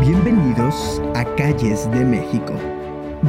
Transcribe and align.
Bienvenidos 0.00 1.02
a 1.14 1.24
Calles 1.36 1.90
de 1.90 2.04
México. 2.04 2.54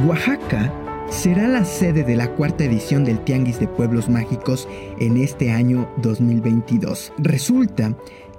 Oaxaca 0.06 0.72
será 1.10 1.46
la 1.46 1.64
sede 1.64 2.02
de 2.02 2.16
la 2.16 2.30
cuarta 2.30 2.64
edición 2.64 3.04
del 3.04 3.18
Tianguis 3.20 3.60
de 3.60 3.68
Pueblos 3.68 4.08
Mágicos 4.08 4.66
en 4.98 5.18
este 5.18 5.50
año 5.50 5.88
2022. 5.98 7.12
Resulta 7.18 7.94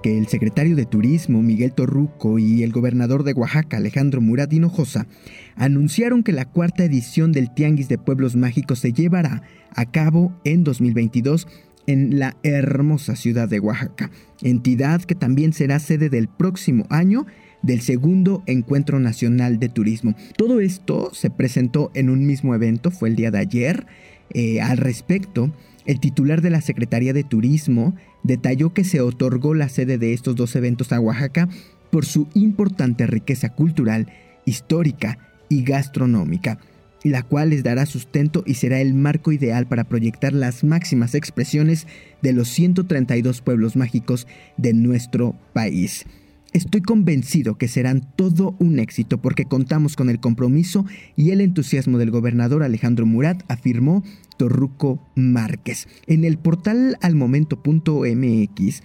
que 0.06 0.20
el 0.20 0.28
secretario 0.28 0.76
de 0.76 0.86
Turismo, 0.86 1.42
Miguel 1.42 1.74
Torruco, 1.74 2.38
y 2.38 2.62
el 2.62 2.72
gobernador 2.72 3.24
de 3.24 3.34
Oaxaca, 3.34 3.78
Alejandro 3.78 4.22
Murat 4.22 4.54
Hinojosa, 4.54 5.08
anunciaron 5.56 6.22
que 6.22 6.32
la 6.32 6.46
cuarta 6.46 6.84
edición 6.84 7.32
del 7.32 7.52
Tianguis 7.52 7.90
de 7.90 7.98
Pueblos 7.98 8.36
Mágicos 8.36 8.78
se 8.78 8.94
llevará 8.94 9.42
a 9.72 9.90
cabo 9.90 10.40
en 10.44 10.64
2022 10.64 11.48
en 11.88 12.20
la 12.20 12.38
hermosa 12.44 13.16
ciudad 13.16 13.50
de 13.50 13.60
Oaxaca, 13.60 14.12
entidad 14.44 15.02
que 15.02 15.16
también 15.16 15.54
será 15.54 15.80
sede 15.80 16.10
del 16.10 16.28
próximo 16.28 16.86
año 16.92 17.26
del 17.64 17.82
segundo 17.82 18.44
Encuentro 18.46 19.00
Nacional 19.00 19.58
de 19.58 19.70
Turismo. 19.70 20.14
Todo 20.38 20.60
esto 20.60 21.10
se 21.16 21.32
presentó 21.32 21.90
en 21.96 22.12
un 22.12 22.28
mismo 22.28 22.54
evento, 22.54 22.92
fue 22.92 23.10
el 23.10 23.16
día 23.16 23.32
de 23.32 23.40
ayer. 23.40 23.88
Eh, 24.36 24.62
al 24.62 24.78
respecto, 24.78 25.52
el 25.86 26.00
titular 26.00 26.42
de 26.42 26.50
la 26.50 26.62
Secretaría 26.62 27.14
de 27.14 27.24
Turismo 27.24 27.96
detalló 28.24 28.74
que 28.74 28.84
se 28.84 29.02
otorgó 29.02 29.54
la 29.54 29.70
sede 29.70 29.98
de 29.98 30.14
estos 30.14 30.36
dos 30.36 30.56
eventos 30.56 30.92
a 30.92 31.00
Oaxaca 31.00 31.48
por 31.92 32.06
su 32.06 32.28
importante 32.34 33.08
riqueza 33.08 33.50
cultural, 33.50 34.08
histórica 34.46 35.20
y 35.48 35.64
gastronómica, 35.64 36.60
la 37.04 37.22
cual 37.22 37.52
les 37.52 37.64
dará 37.64 37.86
sustento 37.86 38.44
y 38.46 38.56
será 38.56 38.82
el 38.82 38.96
marco 38.96 39.32
ideal 39.32 39.68
para 39.68 39.84
proyectar 39.84 40.34
las 40.34 40.64
máximas 40.64 41.14
expresiones 41.14 41.86
de 42.22 42.34
los 42.34 42.50
132 42.50 43.42
pueblos 43.42 43.76
mágicos 43.76 44.28
de 44.58 44.74
nuestro 44.74 45.36
país. 45.54 46.06
Estoy 46.56 46.80
convencido 46.80 47.58
que 47.58 47.68
serán 47.68 48.14
todo 48.16 48.56
un 48.60 48.80
éxito 48.80 49.22
porque 49.22 49.44
contamos 49.44 49.98
con 49.98 50.10
el 50.10 50.22
compromiso 50.22 50.86
y 51.18 51.32
el 51.32 51.42
entusiasmo 51.42 51.98
del 51.98 52.12
gobernador 52.12 52.64
Alejandro 52.64 53.06
Murat, 53.06 53.44
afirmó 53.50 54.06
Torruco 54.38 55.06
Márquez. 55.16 55.90
En 56.08 56.24
el 56.24 56.38
portal 56.38 56.98
almomento.mx 57.02 58.84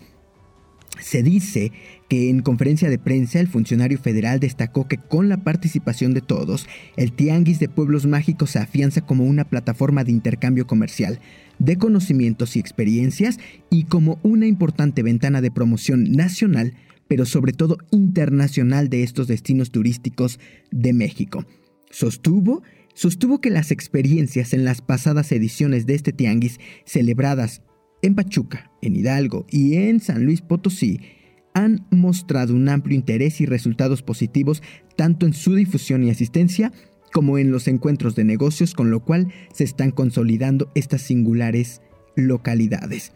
se 0.98 1.22
dice 1.22 1.70
que 2.08 2.28
en 2.28 2.42
conferencia 2.42 2.90
de 2.90 2.98
prensa 2.98 3.38
el 3.38 3.46
funcionario 3.46 4.00
federal 4.00 4.40
destacó 4.40 4.88
que 4.88 4.98
con 4.98 5.28
la 5.28 5.44
participación 5.44 6.12
de 6.12 6.22
todos, 6.22 6.66
el 6.96 7.12
Tianguis 7.12 7.60
de 7.60 7.68
Pueblos 7.68 8.04
Mágicos 8.04 8.50
se 8.50 8.58
afianza 8.58 9.02
como 9.02 9.22
una 9.22 9.44
plataforma 9.44 10.02
de 10.02 10.10
intercambio 10.10 10.66
comercial, 10.66 11.20
de 11.60 11.76
conocimientos 11.76 12.56
y 12.56 12.58
experiencias 12.58 13.38
y 13.70 13.84
como 13.84 14.18
una 14.24 14.48
importante 14.48 15.04
ventana 15.04 15.40
de 15.40 15.52
promoción 15.52 16.10
nacional 16.10 16.74
pero 17.10 17.26
sobre 17.26 17.52
todo 17.52 17.76
internacional 17.90 18.88
de 18.88 19.02
estos 19.02 19.26
destinos 19.26 19.72
turísticos 19.72 20.38
de 20.70 20.92
México. 20.92 21.44
Sostuvo, 21.90 22.62
sostuvo 22.94 23.40
que 23.40 23.50
las 23.50 23.72
experiencias 23.72 24.54
en 24.54 24.64
las 24.64 24.80
pasadas 24.80 25.32
ediciones 25.32 25.86
de 25.86 25.96
este 25.96 26.12
tianguis, 26.12 26.60
celebradas 26.84 27.62
en 28.00 28.14
Pachuca, 28.14 28.70
en 28.80 28.94
Hidalgo 28.94 29.44
y 29.50 29.74
en 29.74 29.98
San 29.98 30.24
Luis 30.24 30.40
Potosí, 30.40 31.00
han 31.52 31.84
mostrado 31.90 32.54
un 32.54 32.68
amplio 32.68 32.94
interés 32.94 33.40
y 33.40 33.46
resultados 33.46 34.02
positivos 34.02 34.62
tanto 34.94 35.26
en 35.26 35.32
su 35.32 35.56
difusión 35.56 36.04
y 36.04 36.10
asistencia 36.10 36.72
como 37.12 37.38
en 37.38 37.50
los 37.50 37.66
encuentros 37.66 38.14
de 38.14 38.22
negocios, 38.22 38.72
con 38.72 38.92
lo 38.92 39.00
cual 39.00 39.32
se 39.52 39.64
están 39.64 39.90
consolidando 39.90 40.70
estas 40.76 41.02
singulares 41.02 41.82
localidades. 42.14 43.10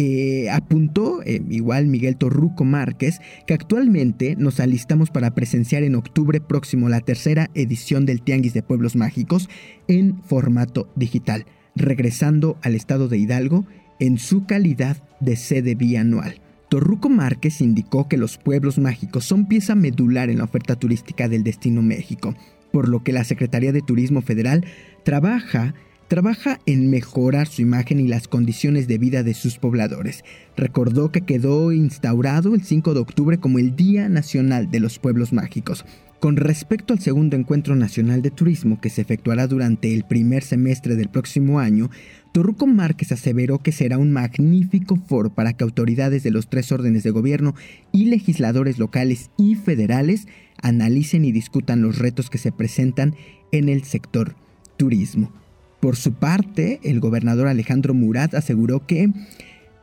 Eh, 0.00 0.48
apuntó 0.50 1.24
eh, 1.24 1.42
igual 1.50 1.88
Miguel 1.88 2.16
Torruco 2.16 2.64
Márquez 2.64 3.18
que 3.48 3.54
actualmente 3.54 4.36
nos 4.36 4.60
alistamos 4.60 5.10
para 5.10 5.34
presenciar 5.34 5.82
en 5.82 5.96
octubre 5.96 6.40
próximo 6.40 6.88
la 6.88 7.00
tercera 7.00 7.50
edición 7.54 8.06
del 8.06 8.22
Tianguis 8.22 8.54
de 8.54 8.62
Pueblos 8.62 8.94
Mágicos 8.94 9.50
en 9.88 10.22
formato 10.22 10.88
digital, 10.94 11.46
regresando 11.74 12.58
al 12.62 12.76
estado 12.76 13.08
de 13.08 13.18
Hidalgo 13.18 13.66
en 13.98 14.18
su 14.18 14.46
calidad 14.46 14.98
de 15.18 15.34
sede 15.34 15.74
bianual. 15.74 16.40
Torruco 16.68 17.08
Márquez 17.08 17.60
indicó 17.60 18.06
que 18.06 18.18
los 18.18 18.38
pueblos 18.38 18.78
mágicos 18.78 19.24
son 19.24 19.48
pieza 19.48 19.74
medular 19.74 20.30
en 20.30 20.38
la 20.38 20.44
oferta 20.44 20.76
turística 20.76 21.28
del 21.28 21.42
destino 21.42 21.82
México, 21.82 22.36
por 22.70 22.88
lo 22.88 23.02
que 23.02 23.12
la 23.12 23.24
Secretaría 23.24 23.72
de 23.72 23.82
Turismo 23.82 24.22
Federal 24.22 24.64
trabaja 25.04 25.74
trabaja 26.08 26.58
en 26.64 26.90
mejorar 26.90 27.46
su 27.46 27.62
imagen 27.62 28.00
y 28.00 28.08
las 28.08 28.28
condiciones 28.28 28.88
de 28.88 28.98
vida 28.98 29.22
de 29.22 29.34
sus 29.34 29.58
pobladores. 29.58 30.24
Recordó 30.56 31.12
que 31.12 31.20
quedó 31.20 31.70
instaurado 31.70 32.54
el 32.54 32.62
5 32.62 32.94
de 32.94 33.00
octubre 33.00 33.38
como 33.38 33.58
el 33.58 33.76
Día 33.76 34.08
Nacional 34.08 34.70
de 34.70 34.80
los 34.80 34.98
Pueblos 34.98 35.32
Mágicos. 35.34 35.84
Con 36.18 36.36
respecto 36.36 36.94
al 36.94 36.98
segundo 36.98 37.36
encuentro 37.36 37.76
nacional 37.76 38.22
de 38.22 38.32
turismo 38.32 38.80
que 38.80 38.90
se 38.90 39.02
efectuará 39.02 39.46
durante 39.46 39.94
el 39.94 40.02
primer 40.02 40.42
semestre 40.42 40.96
del 40.96 41.10
próximo 41.10 41.60
año, 41.60 41.90
Torruco 42.32 42.66
Márquez 42.66 43.12
aseveró 43.12 43.58
que 43.60 43.70
será 43.70 43.98
un 43.98 44.10
magnífico 44.10 44.96
foro 44.96 45.30
para 45.30 45.52
que 45.52 45.62
autoridades 45.62 46.24
de 46.24 46.32
los 46.32 46.48
tres 46.48 46.72
órdenes 46.72 47.04
de 47.04 47.10
gobierno 47.10 47.54
y 47.92 48.06
legisladores 48.06 48.78
locales 48.78 49.30
y 49.36 49.54
federales 49.54 50.26
analicen 50.60 51.24
y 51.24 51.30
discutan 51.30 51.82
los 51.82 51.98
retos 51.98 52.30
que 52.30 52.38
se 52.38 52.50
presentan 52.50 53.14
en 53.52 53.68
el 53.68 53.84
sector 53.84 54.34
turismo. 54.76 55.32
Por 55.80 55.96
su 55.96 56.14
parte, 56.14 56.80
el 56.82 57.00
gobernador 57.00 57.46
Alejandro 57.46 57.94
Murat 57.94 58.34
aseguró 58.34 58.86
que 58.86 59.10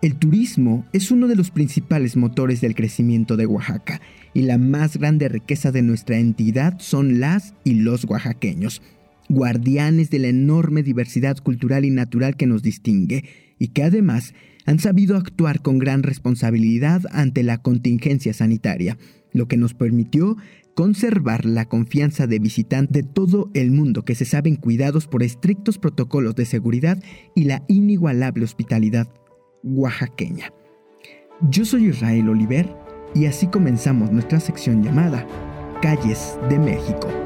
el 0.01 0.16
turismo 0.16 0.85
es 0.94 1.09
uno 1.09 1.28
de 1.28 1.35
los 1.35 1.51
principales 1.51 2.17
motores 2.17 2.61
del 2.61 2.75
crecimiento 2.75 3.38
de 3.38 3.45
Oaxaca 3.45 4.01
y 4.33 4.41
la 4.41 4.57
más 4.57 4.97
grande 4.97 5.29
riqueza 5.29 5.72
de 5.72 5.81
nuestra 5.81 6.19
entidad 6.19 6.75
son 6.79 7.19
las 7.19 7.53
y 7.63 7.75
los 7.75 8.03
oaxaqueños, 8.06 8.81
guardianes 9.29 10.09
de 10.09 10.19
la 10.19 10.28
enorme 10.28 10.83
diversidad 10.83 11.38
cultural 11.38 11.85
y 11.85 11.89
natural 11.89 12.35
que 12.35 12.45
nos 12.45 12.62
distingue 12.62 13.23
y 13.57 13.69
que 13.69 13.83
además 13.83 14.33
han 14.65 14.79
sabido 14.79 15.15
actuar 15.15 15.61
con 15.61 15.77
gran 15.77 16.03
responsabilidad 16.03 17.03
ante 17.11 17.43
la 17.43 17.59
contingencia 17.59 18.33
sanitaria, 18.33 18.97
lo 19.31 19.47
que 19.47 19.57
nos 19.57 19.73
permitió 19.73 20.37
conservar 20.75 21.45
la 21.45 21.65
confianza 21.65 22.27
de 22.27 22.39
visitantes 22.39 23.03
de 23.03 23.09
todo 23.09 23.49
el 23.53 23.71
mundo 23.71 24.03
que 24.03 24.15
se 24.15 24.25
saben 24.25 24.57
cuidados 24.57 25.07
por 25.07 25.23
estrictos 25.23 25.77
protocolos 25.77 26.35
de 26.35 26.45
seguridad 26.45 27.01
y 27.33 27.45
la 27.45 27.63
inigualable 27.67 28.43
hospitalidad 28.43 29.07
oaxaqueña. 29.63 30.51
Yo 31.49 31.65
soy 31.65 31.87
Israel 31.87 32.29
Oliver 32.29 32.75
y 33.13 33.25
así 33.25 33.47
comenzamos 33.47 34.11
nuestra 34.11 34.39
sección 34.39 34.83
llamada 34.83 35.25
Calles 35.81 36.37
de 36.49 36.59
México. 36.59 37.25